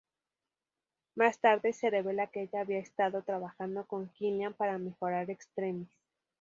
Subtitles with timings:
[1.13, 5.89] Más tarde, se revela que ella había estado trabajando con Killian para mejorar Extremis.